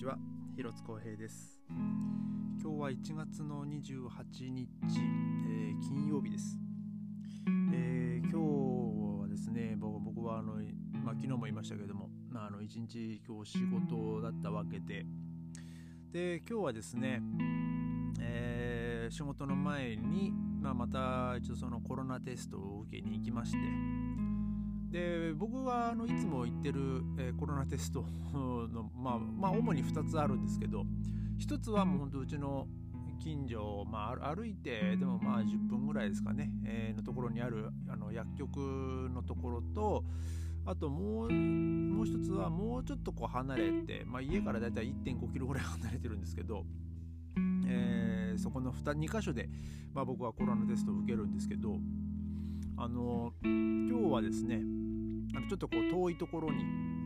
[0.00, 0.16] ちは
[0.56, 1.60] 広津光平です。
[1.68, 4.66] 今日は1月の28日、
[5.46, 6.56] えー、金曜日です、
[7.74, 10.54] えー、今日はですね僕はあの、
[11.04, 15.04] まあ、昨日も言いましたけれども、まあ、あの1日今日仕事だったわけで。
[16.10, 17.20] で今日はですね、
[18.22, 23.58] えー、仕事の前に、まあ、また一応そのコロナテストを受けに行きまして
[24.90, 26.80] で僕があのいつも行ってる、
[27.18, 30.84] えー、コロナテストの、まあ、まあ主に2つあるんですけど
[31.38, 32.66] 1つはもうほんとうちの
[33.20, 38.56] 近所、まあ、歩いてでもまあ10分ぐらいですかね、えー、のところにあるあの薬局
[39.14, 40.04] のところと
[40.66, 46.64] あともうもう一つはもうちょっとこう離れて、まあ、家からだいたい1 5キロぐらい離れてるんですけど、
[47.66, 49.48] えー、そこの 2, 2箇所で、
[49.94, 51.78] まあ、僕はコロナテストを受けるんですけど
[52.82, 54.62] あの今日はですね
[55.36, 56.64] あのちょっとこう遠いところに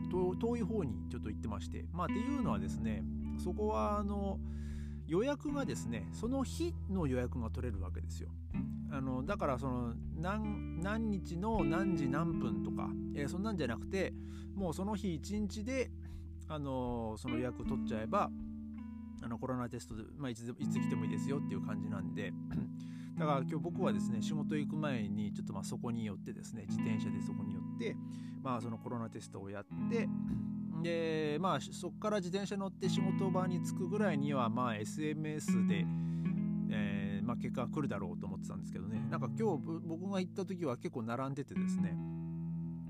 [0.09, 3.03] 遠い方にちょっと行ってましてまあっていうのはですね
[3.43, 4.39] そこはあの
[5.05, 8.29] 予約がですねその日の予約が取れるわけですよ。
[8.89, 14.13] あのだからその何何日の何時何分とか、えー、そんなんじゃなくて
[14.55, 15.91] もうその日一日で
[16.47, 18.29] あのその予約取っちゃえば
[19.21, 22.31] あのコロナテストで、まあ、いついつ来てもいいですよっていう感じなんで
[23.17, 27.95] だから今日僕はですね仕事行く前にちょっとまあそこに寄ってですね自転車でそこに寄って
[28.43, 30.09] まあそのコロナテストをやって
[30.83, 35.85] でまあそっから自転車乗って仕事場に着くぐらいにはまあ SMS で、
[36.69, 39.03] えー、まあ、結果が来るだろうと思ってたんですけどね。
[39.09, 41.97] なんか今日僕が行った時は結構並んでてですね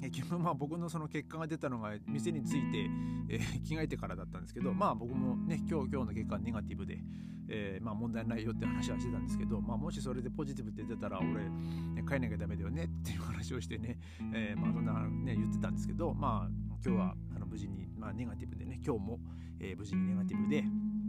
[0.09, 2.89] 結局 まあ僕のその結果が出たのが店に着いて、
[3.29, 7.03] えー、着替えてからだったんですけどまあ僕もね今日今日の結果ネガティブで、
[7.47, 13.99] えー、まあ問題ないよって話はしてたんですけど、まあ、もしそれでポジティブって出たら俺、ね、帰んなきゃダメだよねっていう話をしてね、
[14.33, 16.49] えー、まあそんなね言ってたんですけどまあ
[16.85, 19.19] 今日はあの無事に、まあ、ネガティブでね今日も、
[19.59, 20.65] えー、無事にネガティブで、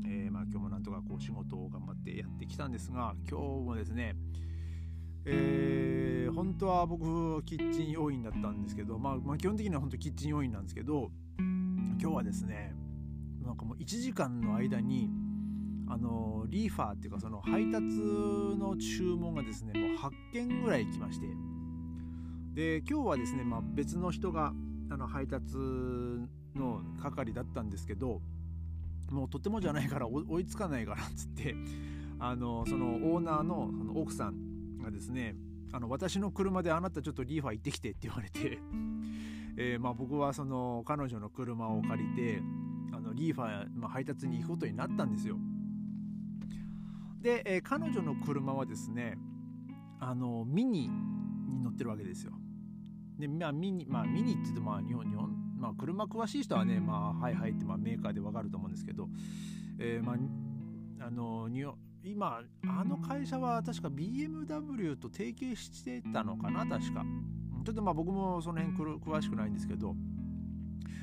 [0.07, 4.17] えー、まあ今日もなんとかこう仕事を頑張ってやってきたんですが今日もですね
[5.29, 5.86] えー、
[6.37, 12.75] 本当は僕キッチン要員だったんですけど、まあ、まあ、基本的には本当キッチン要員なんですけど今日はですね
[13.43, 15.11] なんかもう1時間の間に
[15.89, 21.27] あのリーファーっていうかその配達の注文がですねもう8件ぐらい来まして。
[22.53, 24.55] で今日はですね、まあ、別の人が
[24.91, 25.57] あの配達
[26.55, 28.23] の係だったんですけど
[29.11, 31.55] もうとてもじゃないから追いつかないからっつって
[32.19, 35.37] あのそのオーナーのその奥さんがですね
[35.73, 38.59] あの私の車であなたちょっとリーファ行ってきてって言われて
[39.59, 42.43] えー、まあ、僕はその彼女の車を借りて
[42.93, 45.39] あのリーファー、まあ、配達に行くことになったんですよ。
[47.23, 49.19] で、えー、彼女の車はですね
[49.99, 52.33] あのミニに乗ってるわけですよ。
[53.19, 59.09] で、まあ、ミニまあミニって言うとまあ日本日本まあ車詳しい人はねまあはいはいってまあメーカーでわかると思うんですけど、
[59.79, 67.05] えー、まああの日本今あの会社は確か BMW と提携してたのかな確か。
[67.65, 69.95] ちょっとまあ僕もその辺詳しくないんですけど。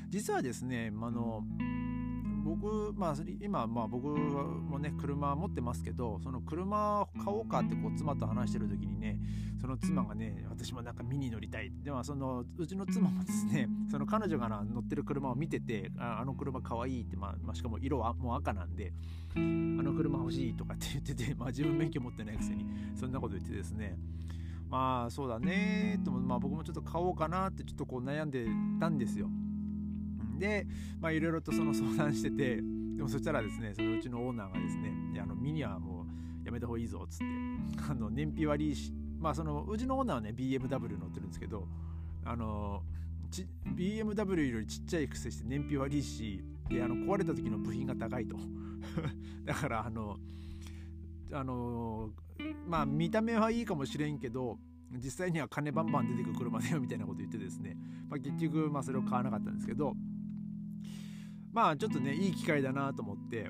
[0.08, 1.42] 実はですねあの
[2.44, 9.18] 僕、まあ、今、まあ、僕もね車持ってますけどその車買おうかってこう妻と話してる時にね
[9.60, 11.72] その妻がね私もなんか見に乗りたい。
[11.82, 18.92] でもそのうちの妻もですねその彼女が乗ってる車を見ててああの車かわいいって、まあ、しかも色はもう赤なんで
[19.34, 23.96] あの車欲しいとかって言ってて、まあ、自分免許持ってないくせにそんなこと言ってですね。
[24.68, 28.46] まあそうだねとまあ僕もちょっと買おうかなってちょっとこう悩んで
[28.80, 29.28] たんですよ。
[30.44, 30.66] で
[31.00, 37.24] まあいろいろとその相談しててでもそしたらですねそのうちのオーナーがですねあのミニはもうやめた方がいいぞっつって
[37.90, 41.66] あの燃費悪いしまあそのうちのオーナーはね BMW 乗ってるんですけど
[42.26, 42.82] あの
[43.74, 48.36] BMW よりちっちゃいくせして燃費悪いしであの壊れた時の部品が高いと。
[49.44, 50.18] だからあの
[51.32, 52.10] あの
[52.68, 54.58] まあ見た目はいいかもしれんけど
[54.92, 57.76] 実際には金バンバン出てくる車だよみたいなこと言ってですね、
[58.08, 59.94] まあ、結局まあそれを買わなかったんですけど
[61.54, 63.48] まあちょっとねいい機会だなと思って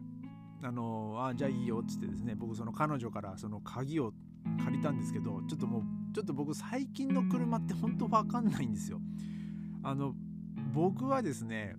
[0.62, 4.12] あのあじゃあいいよっつってですね僕その彼女からその鍵を
[4.62, 5.83] 借りたんですけどちょっともう
[6.15, 9.01] ちょっと僕最近の車って本当わかんないんですよ。
[9.83, 10.15] あの
[10.75, 11.77] 僕はですね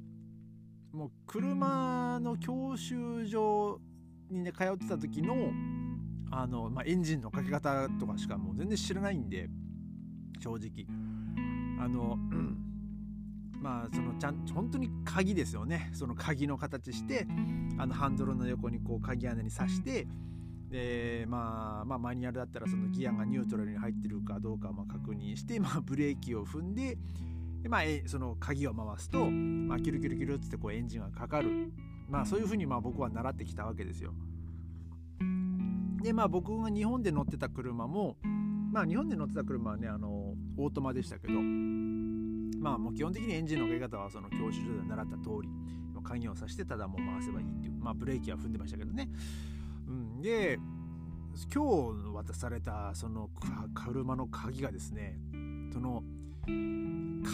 [0.91, 3.79] もう車の教習所
[4.31, 5.51] にね通ってた時の
[6.31, 9.47] あの、まあ、エンジンのかけ方とかしかもう全然知らないんで
[10.39, 10.87] 正直。
[11.79, 12.64] あの、うん
[13.61, 17.27] まあそのちゃん本当に鍵ですよねその鍵の形して
[17.77, 20.07] あのハンドルの横にこう鍵穴に刺して
[20.69, 26.97] で、まあ、まあマニュアルだったらそのギアがニュートラルに入ってるかどうかを確認して、まあ、ブレーキを踏んで
[27.63, 31.71] で、まあ、その鍵を回すと、まあ、キュルキュルキュルってこうエンジンがかかる
[32.09, 34.13] まあそういうふうにまあ僕は習ってきたわけですよ。
[36.03, 38.17] でまあ僕が日本で乗ってた車も
[38.71, 41.33] まあ日本で乗ってた車はねあのオートマでしたけど
[42.65, 45.49] まあもう基本的にエンジンのかけ方はその教習所で習った通り
[46.01, 49.07] 鍵をさしてただもう回せばいいっていうまあブレーキは踏んでましたけどね。
[49.87, 50.57] うん、で
[51.53, 53.29] 今日渡されたその
[53.75, 55.19] 車の鍵がですね
[55.71, 56.03] その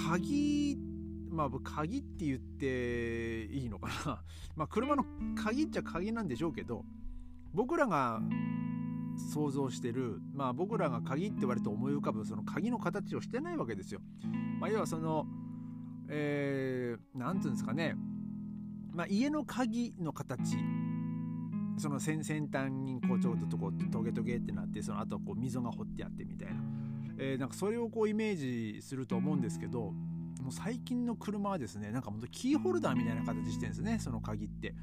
[0.10, 0.78] 鍵
[1.30, 4.24] まあ鍵って言っていいのかな
[4.58, 5.06] まあ車の
[5.36, 6.84] 鍵っちゃ鍵なんでしょうけど
[7.54, 8.22] 僕らが
[9.18, 14.02] 想像してるまあ僕らが鍵って言われて思い浮かぶその鍵の形をしてないわけですよ。
[14.60, 15.26] まあ、要はその
[16.14, 17.96] えー、ていうんですかね
[18.94, 20.58] まあ、家の鍵の形
[21.78, 22.22] その先
[22.52, 26.56] 端にこうちょっとこうトゲトゲってなってその後こう溝が掘ってあってみたいな,、
[27.18, 28.36] えー、なんかそれをこうイメー
[28.76, 29.94] ジすると思うんですけど
[30.42, 34.76] もう最近の車はですねなんかほんとキーホルダーみたいな形してるんですねその鍵って。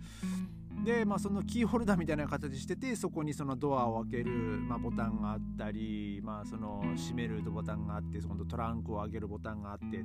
[0.84, 10.04] でまあそのキーホルダーみたいな形しててそこにそのドアを開ける、まあ、ボタンがあったりまあその閉めるボタンがあってそのトランクを開けるボタンがあって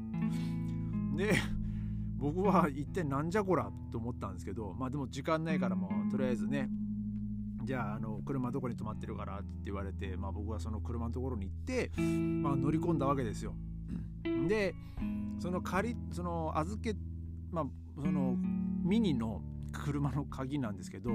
[1.16, 1.36] で
[2.18, 6.70] 僕は一体なんじゃこらと思ったんですけどまあでも時間ないからもうとりあえずね
[7.64, 13.56] じゃああの車どこに止まってるからって言われて、まあ、僕はその車のところに行って、まあ、乗り込んだわけですよ。
[14.48, 14.76] で
[15.40, 16.96] その借りその預け
[17.52, 17.66] まあ
[18.02, 18.36] その
[18.84, 19.42] ミニの
[19.74, 21.12] 車の鍵なんですけど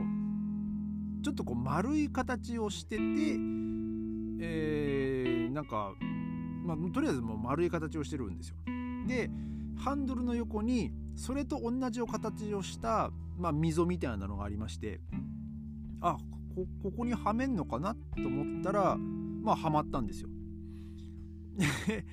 [1.23, 3.03] ちょっとこう丸い形をしてて
[4.41, 5.95] えー、なんか、
[6.65, 8.57] まあ、とりあえずもう丸い形をしてるんですよ。
[9.07, 9.31] で
[9.77, 15.01] ハンドルの横にそれと同じ形をした、まあ、溝みたいなのがありまして
[16.01, 16.19] あ
[16.55, 20.29] こここにはめんのかなと思ったらまあはまったんですよ。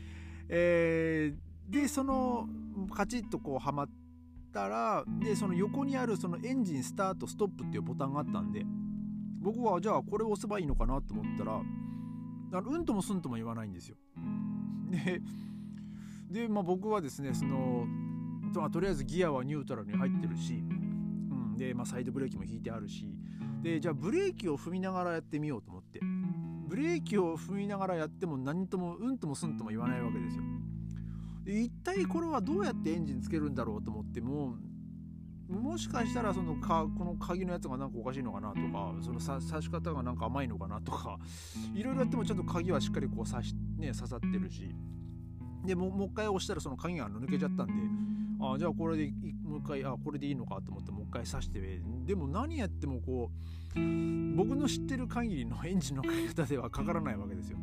[0.47, 2.47] えー、でその
[2.93, 4.04] カチッとこうはまって
[4.55, 8.65] たらでその横にあるそのエンジンスタートストップっていうボタンがあったんで
[9.41, 11.61] 僕はじゃあこれを押せばいいのかなと思ったら
[12.61, 13.97] うんともすんとも言わないんですよ。
[14.89, 15.21] で
[16.31, 17.85] で、まあ、僕はですねその
[18.53, 23.05] ととりあえずギアはニュートラルに入ってるし、うん、で、まあ、サイドブレーキも引いてあるし
[23.61, 25.99] でじゃあブレーキを踏みながらやってみようと思って
[26.67, 30.43] ブレーキを踏みながらやっても何ともうんともすんとも言わないわけですよ。
[31.45, 34.55] 一体これはどうやってエンジンつけるんだろうと思っても
[35.47, 41.19] もしかしたらそのかこの鍵のやつがなんかおかしいのかなとかその刺し方がなんか甘いのかなとか
[41.75, 44.73] いろいろやってもちょっと鍵はしっかりこう刺し、ね、刺さってるし。
[45.65, 47.73] でももう一回押したらその鍵が抜けちゃったんで
[48.39, 49.11] あじゃあこれで
[49.43, 53.31] もう一回あこれでいいのかと思ってもう一回刺してでも何やってもこ
[53.75, 53.79] う
[54.35, 57.57] 僕の知ってる限りのエンジンのかけ方ではかからないわけですよ。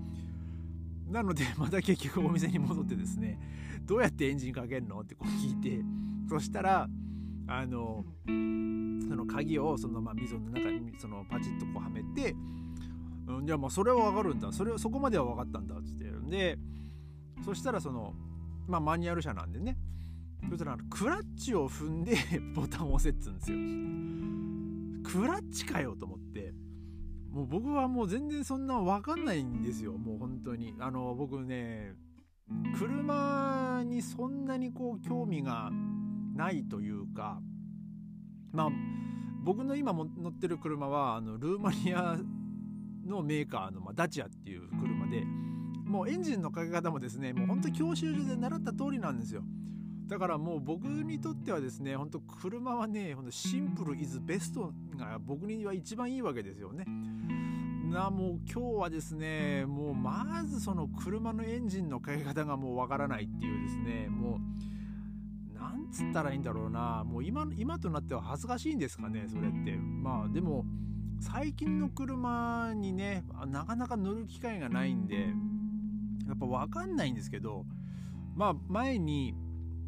[1.12, 3.38] なので また結局お店に戻ってですね
[3.84, 5.84] どうやってエンジンかけるのってこう聞いて
[6.28, 6.88] そしたら
[7.46, 8.30] あのそ
[9.16, 12.34] の鍵をそのまあ溝の中にそのパチッとこうはめて、
[13.26, 14.52] うん、じゃあまあそれは分かるんだ。
[14.52, 15.76] それそこまでは分かったんだ。
[15.76, 16.10] っつって。
[16.30, 16.58] で
[17.44, 18.14] そしたらその
[18.66, 19.76] まあマニュアル車なんでね。
[20.48, 22.16] そしたらクラッチを踏んで
[22.54, 23.58] ボタンを押せっつうんですよ。
[25.20, 26.54] クラッチかよと思って
[27.32, 29.92] もう僕はもう全然そんな分かんないんですよ。
[29.92, 30.74] もう本当に。
[30.78, 31.94] あの僕ね
[32.78, 35.70] 車にそんなにこう興味が
[36.34, 37.40] ないというか
[38.52, 38.68] まあ
[39.42, 42.16] 僕の今も乗ってる車はあのルーマニア
[43.06, 45.24] のメーカーの、まあ、ダチアっていう車で
[45.84, 49.42] もうエンジンのかけ方もですねもうほんと教習所で習った通りなんですよ
[50.12, 56.84] だからもう僕にとってはですねほんと車はねほんとシンプルイズベストが僕には一番いいわけですよね。
[57.90, 64.38] なもう今日はですねもうまずその車のエンジンのかけ方がもうわからないっていうですねも
[65.54, 69.78] うなんつったらいいんだろうなもう今今となっては恥ずかしいんですかねそれって。
[69.78, 70.66] まあでも
[71.20, 75.28] 最近の車にねなかなか乗る機会がないんで
[76.28, 77.64] やっぱ分かんないんですけど
[78.34, 79.34] まあ前に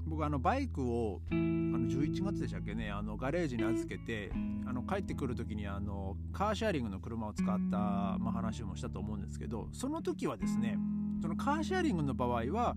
[0.07, 4.31] 僕あのバイクをあの11月でしたっけねあのガレージに預けて
[4.67, 7.77] あの帰ってくる時にあのカーシェアリングの車を使った、
[8.19, 10.79] まあ、話もしたと思うんですけどその時はですね
[11.23, 12.77] そのカーシェアリングの場合は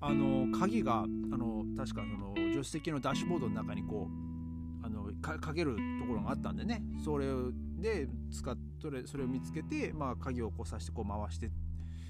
[0.00, 4.08] あの鍵があの確かその助手席のダッシュボードの中にこ
[4.82, 7.26] うあのかけるところがあったんでねそれ
[7.78, 11.50] で使っそれそれを見つけて、まあ、鍵をこうさしてこう回して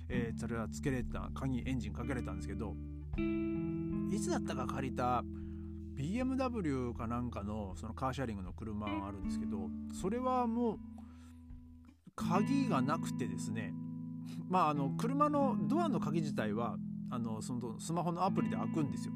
[0.08, 2.74] えー、それはつけれた鍵エンジンかけれたんですけど
[4.10, 5.24] いつだったか借りた
[5.96, 9.68] BMW かなんかのそのカーシャリングの車があるんですけど
[10.00, 10.78] それはもう
[12.14, 13.74] 鍵がなくてですね。
[14.48, 16.76] まああの車のドアの鍵自体は
[17.10, 19.12] あのそのスマホのアプリで開くんですよ。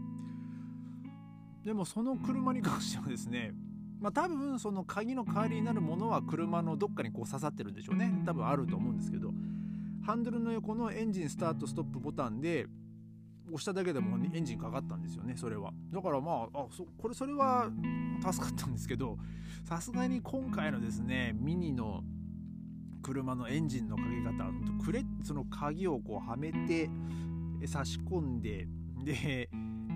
[1.64, 3.52] でもその車に関してはですね
[4.00, 8.22] まあ多分その鍵の代わりになるものは車のどっかにこう刺さってるんでしょうね。
[8.24, 9.32] 多分あると思うんですけど
[10.02, 12.66] ハンドルの横のエンジンスタートストップボタンで
[13.52, 15.72] 押しただけでもエンジンかかったんですよねそれは。
[15.92, 17.70] だからまああそこれそれは
[18.20, 19.18] 助かったんですけど
[19.64, 22.02] さすがに今回のですねミニの
[23.02, 26.90] 車のエンジンのかけ方くれその鍵をこうはめて
[27.66, 28.66] 差し込んで
[29.04, 29.48] で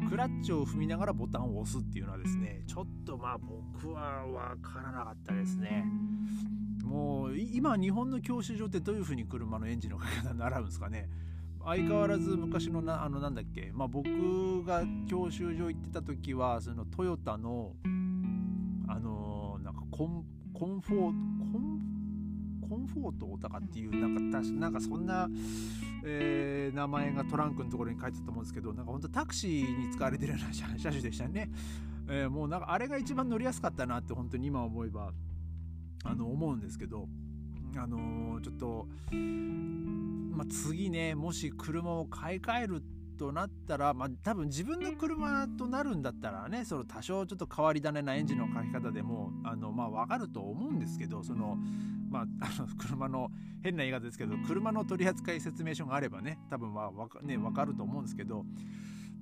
[0.08, 5.84] クラッチを踏みながらボタンを押すっていうのはですねちょっとまあ僕は分からなかったですね。
[6.82, 11.08] もう今日本の教習所ってどういう風に車のエンジンのかけ方習うんですかね
[11.64, 17.72] 相変わらず昔のなあのなんだっけ、まあ、僕が教習所行ってた時はそのトヨタの
[18.86, 21.80] あのなんかコンコンフォートコン
[22.68, 25.28] コンフォートとかっていうなんかなんかそんな、
[26.04, 31.50] えー、名前がトランクのところに書いてたと思うんですけどなんか本当タクシーに使われてるような車種でしたね、
[32.08, 35.12] えー、もうなんかあれが一番乗りやすかったなって本当に今思えば
[36.04, 37.08] あの思うんですけど。
[37.78, 38.86] あのー、ちょっと、
[40.36, 42.82] まあ、次ねもし車を買い替える
[43.16, 51.56] となったら、まあ、多分自分の車となるんだったらねその多少ちょっと変わり種なエンジンの書き方でもあの、まあ、分かると思うんですけどその、
[52.10, 53.30] まあ、あの車の
[53.62, 58.44] 変な言い方ですけど車の取扱説明書があればね多分は分か,、ね、分かると思うんですけど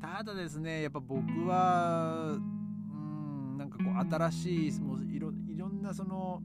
[0.00, 6.42] ただですねやっぱ僕はうんなんかこう新しいもういろいろんなその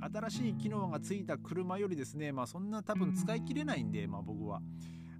[0.00, 4.60] 新しい機能がついた車よりですねまあそんな多分使い切れないんで、まあ、僕は。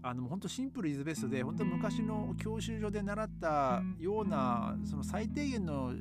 [0.03, 5.93] あの本当シンプルイズベストで本当昔の教習所で習ったようなその最低限の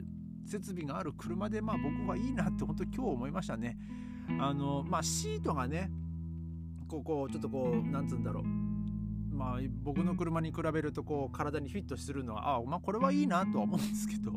[0.46, 3.78] 設備がある車でまあ僕はいいなって本当今日思いましたね。
[4.40, 5.92] あのまあシートがね
[6.88, 8.44] ここちょっとこうなんつうんだろう。
[9.36, 14.34] まあ僕の車に比べるとこう体にフィットするのはあまあこれはいいなとは思うんですけど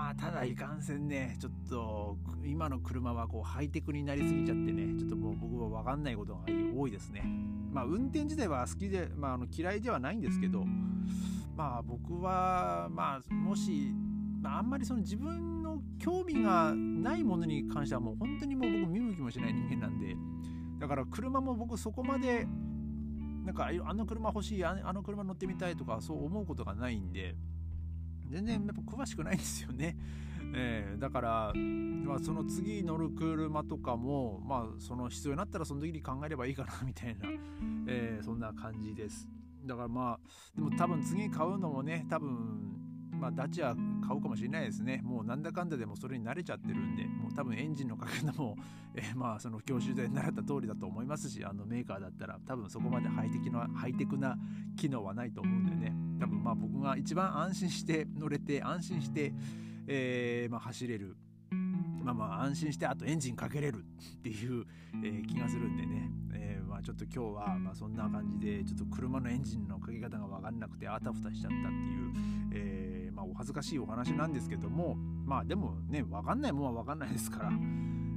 [0.00, 6.40] まあただいかんせんねちょっと今の車はこうハイテクになりすぎちゃってねちょっともう僕は分かんないことが
[6.74, 7.22] 多いですね。
[7.70, 10.64] まあ運転自体は好きで、まあ、あの嫌いではないんですけど
[11.54, 13.92] まあ僕はまあもし、
[14.40, 20.16] まあ、あんまりその自分の興味がないものに関してはもう本当にもう僕見向きもしない人間なんで
[20.78, 22.46] だから車も僕そこまで
[23.44, 27.36] なんかあの車欲しいあの車乗ってみたいとかそう思うことがないんで
[28.30, 29.96] 全然やっぱ詳しくないんですよね。
[30.52, 37.28] えー、だから、まあ、その次乗る車とかも、まあ、その必要になったらその時に考えればいいかなみたいな、
[37.86, 39.28] えー、そんな感じです。
[39.64, 40.20] だからまあ
[40.56, 42.79] でも多分次買うのもね多分
[43.20, 45.00] まあダチア買うかもしれないですね。
[45.04, 48.56] もうなんだかんだでもそれに慣れちゃってるんでもう多分エンジンのかけ方も、
[48.94, 54.38] えー、まあその教習で習った通りだと思いますしあのメーカーだったら多分そこまでハイテクなハイテクな
[54.76, 55.94] 機能はないと思うんでね。
[56.18, 59.34] 多分まあ僕が一番安心して乗れて安心して、
[59.86, 61.16] えー、まあ、走れる。
[62.02, 64.64] まあまあ安心してあとエンジンかけれるっていう、
[65.04, 72.12] え、気がするんでね、えー、まあちょっと今日はまあそんな感じでちょっと車のエンジンのかけ方が分かんなくてあたふたしちゃったっていう、
[72.52, 74.96] えー、まあお恥ずかしいお話なんですけども
[75.26, 77.50] まあでもね分かんないもんは分かんないですから、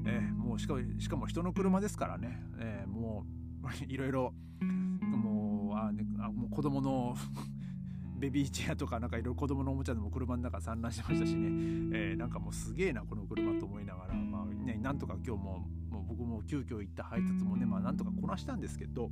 [0.06, 3.26] えー、もうしかしかも人の車ですからね、えー、も
[3.64, 7.16] ういろいろもうあ、ね、あもう子供の
[8.18, 11.48] ベビーチェアとかなんかいろいろ子供のおもちゃでも車の中散乱してましたしね、
[11.94, 14.14] えー、なんかもうすげえなこの車と思いながら。
[14.14, 19.12] まあねなんとか今日ももう僕も急遽行った配達もねまあなんとかこなしたんですけど。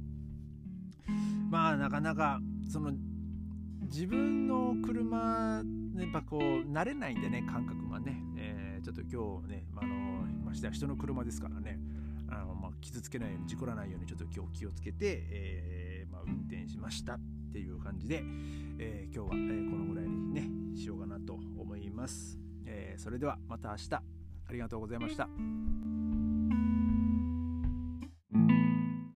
[1.49, 2.93] まあなかなかその
[3.81, 5.63] 自分の車
[5.97, 9.95] やっぱこう慣れないんでね感覚がね、えー、ちょっと今日ね、あの
[10.45, 11.79] ましてや人の車ですからね。
[12.29, 14.97] あの、まあ、傷つけないように事故らないようにちょっと今日気をつけて、
[15.29, 17.19] えーまあ、運転しましたっ
[17.51, 18.23] ていう感じで、
[18.79, 23.95] えー、今日は、え、このぐらいにねしようかなと思います、え、それではまた明日。
[23.95, 25.29] ありがとうございました。